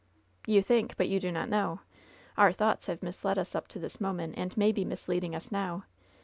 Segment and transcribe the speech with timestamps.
[0.47, 1.81] "You think, but you do not know.
[2.35, 5.83] Our thoughts have misled us up to this moment, and may be misleading us now.